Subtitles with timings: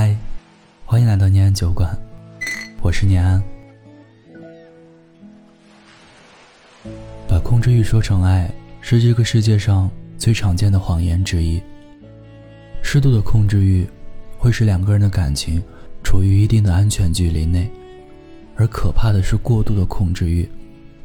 [0.00, 0.16] 嗨，
[0.86, 1.90] 欢迎来到念安酒馆，
[2.80, 3.42] 我是念安。
[7.26, 8.48] 把控制欲说成爱，
[8.80, 11.60] 是这个世界上最常见的谎言之一。
[12.80, 13.84] 适度的控制欲
[14.38, 15.60] 会使两个人的感情
[16.04, 17.68] 处于一定的安全距离内，
[18.54, 20.48] 而可怕的是过度的控制欲，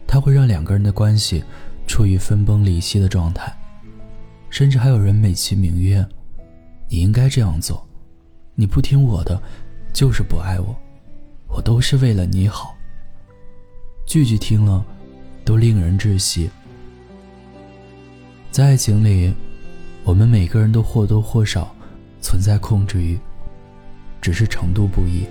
[0.05, 1.43] 它会让两个人的关系
[1.87, 3.51] 处于分崩离析的状态，
[4.51, 6.07] 甚至还有人美其名曰
[6.87, 7.83] ：“你应该这样做，
[8.55, 9.41] 你不听我的，
[9.93, 10.75] 就是不爱我，
[11.47, 12.75] 我都是为了你好。”
[14.05, 14.83] 句句听了
[15.45, 16.49] 都令人窒息。
[18.51, 19.33] 在爱情里。
[20.05, 21.73] 我们每个人都或多或少
[22.19, 23.17] 存在控制欲，
[24.19, 25.25] 只是程度不一。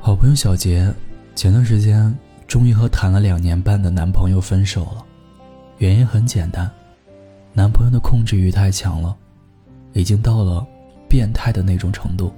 [0.00, 0.88] 好朋友小杰
[1.34, 2.16] 前段时间
[2.46, 5.04] 终于和谈了两年半的男朋友分手了，
[5.78, 6.70] 原因很简单，
[7.52, 9.16] 男朋友的控制欲太强了，
[9.92, 10.64] 已经到了
[11.08, 12.32] 变态的那种程度。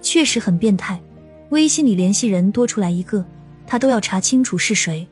[0.00, 1.00] 确实很变态，
[1.50, 3.24] 微信里联系人多出来一个，
[3.66, 5.06] 他都要查清楚是谁，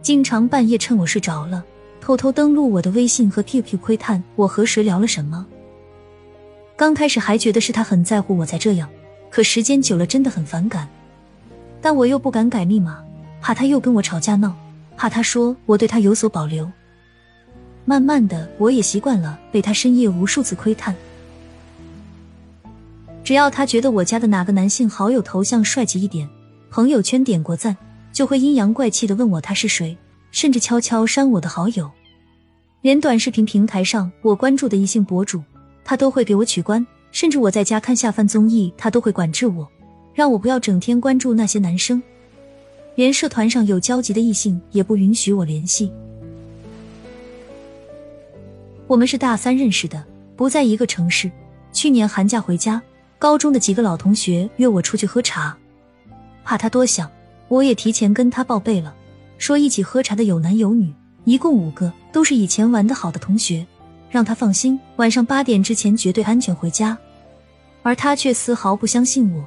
[0.00, 1.64] 经常半夜趁我睡着了。
[2.00, 5.46] 偷偷登录我的微信和 QQ 窥探我和谁聊了什么。
[6.76, 8.88] 刚开始还觉得是他很在乎我才这样，
[9.30, 10.88] 可时间久了真的很反感。
[11.80, 13.02] 但我又不敢改密码，
[13.40, 14.54] 怕他又跟我吵架闹，
[14.96, 16.68] 怕他说我对他有所保留。
[17.84, 20.94] 慢慢的，我也习惯了被他深夜无数次窥探。
[23.24, 26.28] 只要他觉得我家的哪个男性好友头像帅气一点，
[26.70, 27.76] 朋友圈点过赞，
[28.12, 29.96] 就会阴阳怪气的问我他是谁。
[30.30, 31.90] 甚至悄悄删我的好友，
[32.80, 35.42] 连短视频平台上我关注的异性博主，
[35.84, 36.84] 他都会给我取关。
[37.10, 39.68] 甚至我在家看下饭综艺，他都会管制我，
[40.14, 42.02] 让我不要整天关注那些男生。
[42.94, 45.92] 连社团上有交集的异性也不允许我联系。
[48.86, 50.04] 我们是大三认识的，
[50.36, 51.30] 不在一个城市。
[51.72, 52.82] 去年寒假回家，
[53.18, 55.56] 高中的几个老同学约我出去喝茶，
[56.44, 57.10] 怕他多想，
[57.48, 58.94] 我也提前跟他报备了。
[59.38, 60.92] 说一起喝茶的有男有女，
[61.24, 63.66] 一共五个，都是以前玩的好的同学，
[64.10, 66.96] 让他放心，晚上八点之前绝对安全回家。
[67.82, 69.44] 而他却丝毫不相信我，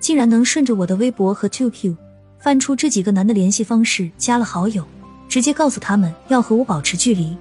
[0.00, 1.94] 竟然能顺着我的微博和 QQ
[2.38, 4.84] 翻出这几个男的联系方式，加了好友，
[5.28, 7.36] 直接告诉他们要和我保持距离。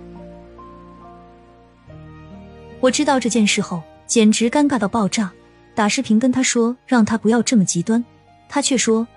[2.79, 5.31] 我知道这件事后，简直尴尬到爆炸，
[5.73, 8.03] 打视频跟他说让他不要这么极端，
[8.47, 9.07] 他却说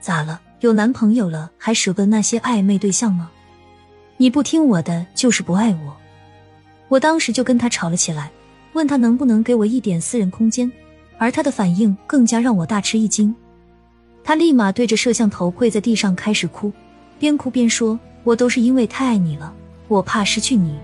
[0.00, 0.40] 咋了？
[0.60, 3.30] 有男朋友了，还舍不得那些暧昧对象吗？
[4.16, 5.96] 你不听我的，就是不爱我。
[6.88, 8.30] 我当时就跟他吵了起来，
[8.72, 10.70] 问他能不能给我一点私人空间，
[11.16, 13.34] 而他的反应更加让我大吃一惊。
[14.24, 16.72] 他立马对着摄像头跪在地上开始哭，
[17.18, 19.52] 边哭边说：“我都是因为太爱你了，
[19.86, 20.76] 我怕失去你。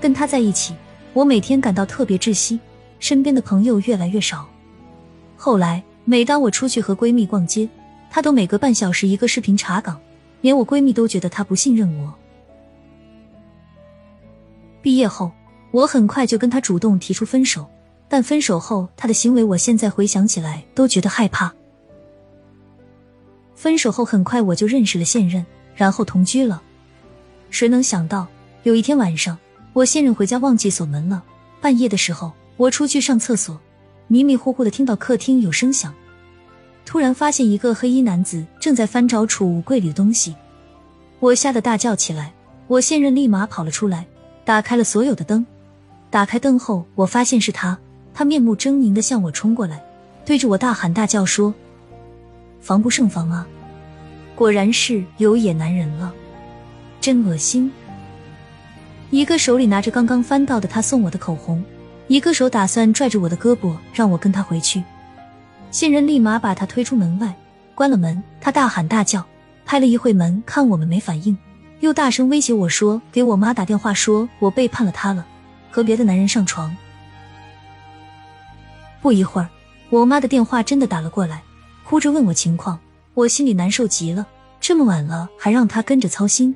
[0.00, 0.74] 跟他在一起，
[1.12, 2.58] 我每天感到特别窒息，
[2.98, 4.48] 身边的朋友越来越少。
[5.36, 7.68] 后来。”每当我出去和闺蜜逛街，
[8.10, 10.00] 她都每隔半小时一个视频查岗，
[10.40, 12.12] 连我闺蜜都觉得她不信任我。
[14.82, 15.30] 毕业后，
[15.70, 17.64] 我很快就跟她主动提出分手，
[18.08, 21.54] 但分手后她的行为，我现在回想起来都觉得害怕。
[23.54, 25.46] 分手后很快我就认识了现任，
[25.76, 26.60] 然后同居了。
[27.50, 28.26] 谁能想到
[28.64, 29.38] 有一天晚上，
[29.72, 31.22] 我现任回家忘记锁门了，
[31.60, 33.58] 半夜的时候我出去上厕所，
[34.08, 35.94] 迷迷糊糊的听到客厅有声响。
[36.84, 40.34] 突然发现一个黑衣男子正在翻找储物柜里的东西，
[41.20, 42.32] 我吓得大叫起来。
[42.66, 44.06] 我现任立马跑了出来，
[44.44, 45.46] 打开了所有的灯。
[46.08, 47.78] 打开灯后，我发现是他，
[48.12, 49.80] 他面目狰狞的向我冲过来，
[50.24, 51.54] 对着我大喊大叫说
[52.60, 53.46] ：“防不胜防啊！”
[54.34, 56.12] 果然是有野男人了，
[57.00, 57.70] 真恶心。
[59.10, 61.64] 一个手里拿着刚刚翻到的他送我的口红，
[62.06, 64.82] 一个手打算拽着我的胳膊让我跟他回去。
[65.72, 67.34] 现任立马把他推出门外，
[67.74, 68.22] 关了门。
[68.40, 69.24] 他大喊大叫，
[69.66, 71.36] 拍了一会门，看我们没反应，
[71.80, 75.26] 又大声威胁我说：“给我妈打电话，说我背叛了她了，
[75.72, 76.76] 和别的男人上床。”
[79.02, 79.48] 不一会儿，
[79.90, 81.42] 我妈的电话真的打了过来，
[81.84, 82.78] 哭着问我情况，
[83.14, 84.24] 我心里难受极了。
[84.60, 86.54] 这么晚了，还让他跟着操心。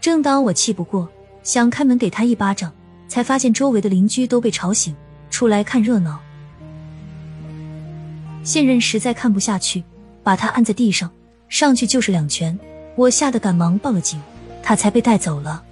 [0.00, 1.08] 正当我气不过，
[1.42, 2.72] 想开门给他一巴掌，
[3.08, 4.94] 才发现周围的邻居都被吵醒，
[5.30, 6.20] 出来看热闹。
[8.42, 9.84] 现任实在看不下去，
[10.22, 11.10] 把他按在地上，
[11.48, 12.58] 上去就是两拳。
[12.96, 14.20] 我吓得赶忙报了警，
[14.62, 15.62] 他才被带走了。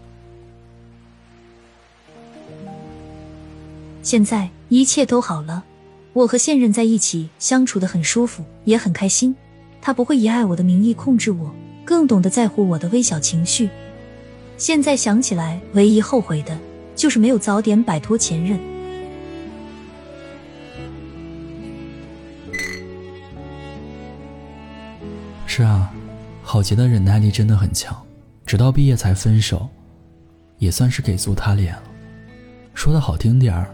[4.02, 5.64] 现在一切都好了，
[6.14, 9.34] 我和现任在一起相处的很舒服，也很开心。
[9.82, 11.54] 他不会以爱我的名义控制我，
[11.84, 13.68] 更懂得在乎我的微小情绪。
[14.58, 16.58] 现在想起来，唯一后悔的
[16.96, 18.58] 就是没有早点摆脱前任。
[25.46, 25.94] 是啊，
[26.42, 27.96] 郝杰的忍耐力真的很强，
[28.44, 29.68] 直到毕业才分手，
[30.58, 31.82] 也算是给足他脸了。
[32.74, 33.72] 说的好听点儿，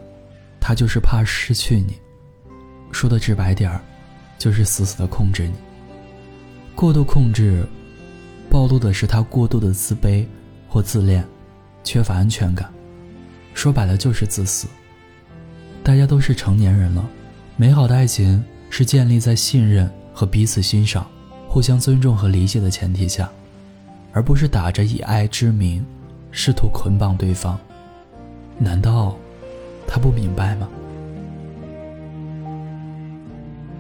[0.61, 1.95] 他就是怕失去你；
[2.93, 3.81] 说的直白点儿，
[4.39, 5.55] 就是死死的控制你。
[6.75, 7.67] 过度控制，
[8.51, 10.27] 暴露的是他过度的自卑
[10.75, 11.25] 或自恋，
[11.85, 12.69] 缺乏安全感。
[13.55, 14.67] 说白了就是自私。
[15.85, 17.09] 大家都是成年人了，
[17.57, 21.07] 美好的爱情是建立在信任和彼此欣赏。
[21.47, 23.31] 互相尊重和理解的前提下，
[24.11, 25.87] 而不是打着以爱之名，
[26.33, 27.57] 试图捆绑对方。
[28.59, 29.17] 难道
[29.87, 30.69] 他不明白吗？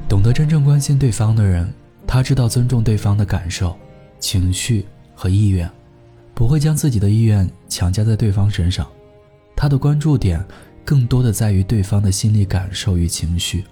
[0.08, 1.69] 懂得真正关心对方的人，
[2.06, 3.76] 他知道尊重对方的感受、
[4.20, 5.69] 情绪和意愿，
[6.35, 8.87] 不会将自己的意愿强加在对方身上。
[9.57, 10.45] 他的关注点
[10.85, 13.65] 更多的在于对方的心理感受与情绪。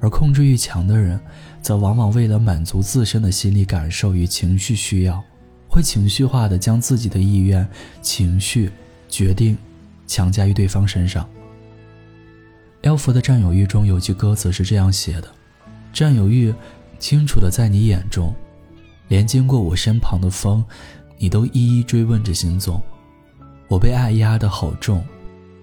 [0.00, 1.18] 而控制欲强的人，
[1.62, 5.22] 则往往为了满足自身的心理感受与情绪需要，
[5.66, 7.66] 会情绪化的将自己的意愿、
[8.02, 8.70] 情绪、
[9.08, 9.56] 决定
[10.06, 11.26] 强加于对方身上。
[12.82, 15.28] L 佛的占有欲中有句歌词是这样写的
[15.90, 16.54] ：“占有欲
[16.98, 18.34] 清楚的在你眼中，
[19.08, 20.62] 连经过我身旁的风，
[21.18, 22.80] 你都一一追问着行踪。
[23.68, 25.04] 我被爱压得好重，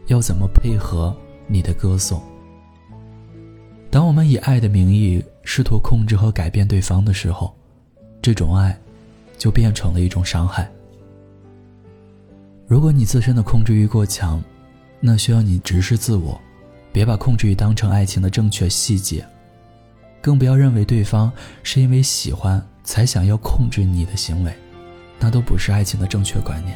[0.08, 1.16] 要怎么配合
[1.48, 2.22] 你的歌颂？”
[3.92, 7.54] 当我们以爱的名义试图控制和改变对方的时候，
[8.22, 8.78] 这种爱
[9.38, 10.72] 就变成了一种伤害。
[12.68, 14.42] 如果你自身的控制欲过强，
[15.02, 16.40] 那需要你直视自我，
[16.94, 19.26] 别把控制欲当成爱情的正确细节，
[20.22, 21.30] 更不要认为对方
[21.62, 24.54] 是因为喜欢才想要控制你的行为，
[25.22, 26.76] 那都不是爱情的正确观念。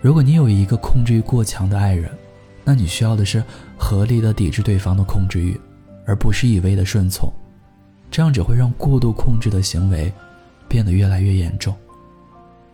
[0.00, 2.10] 如果你有一个控制欲过强的爱人，
[2.62, 3.42] 那你需要的是
[3.76, 5.60] 合理的抵制对方的控制欲，
[6.06, 7.30] 而不是一味的顺从，
[8.10, 10.12] 这样只会让过度控制的行为
[10.68, 11.74] 变得越来越严重。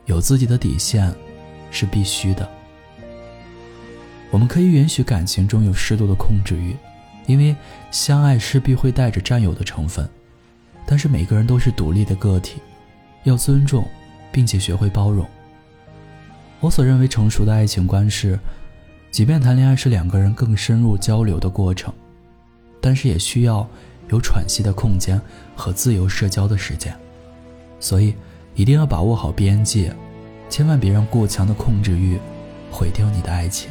[0.06, 1.12] 有自己的底线
[1.70, 2.48] 是必须的。
[4.30, 6.76] 我们可以允许感情中有适度的控制欲，
[7.26, 7.54] 因为
[7.90, 10.08] 相爱势必会带着占有的成分。
[10.86, 12.60] 但是每个人都是独立的个体，
[13.22, 13.86] 要尊重，
[14.32, 15.26] 并且学会包容。
[16.60, 18.38] 我所认为成熟的爱情观是。
[19.10, 21.92] 即便谈恋爱是两个人更深入交流的过程，
[22.80, 23.68] 但是也需要
[24.08, 25.20] 有喘息的空间
[25.56, 26.94] 和自由社交的时间，
[27.80, 28.14] 所以
[28.54, 29.92] 一定要把握好边界，
[30.48, 32.20] 千万别让过强的控制欲
[32.70, 33.68] 毁掉你的爱情。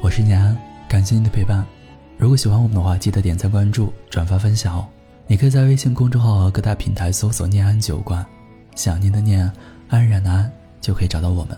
[0.00, 0.56] 我是念安，
[0.88, 1.73] 感谢你的陪伴。
[2.16, 4.86] 如果喜欢我们的话，记得点赞、关注、转发、分享哦。
[5.26, 8.24] 你可以在微信公众号和各大平台搜索“念安酒馆”。
[8.76, 9.50] 想念的念，
[9.88, 10.50] 安然的安，
[10.80, 11.56] 就可以找到我们。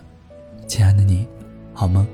[0.67, 1.27] 亲爱的你，
[1.73, 2.05] 好梦。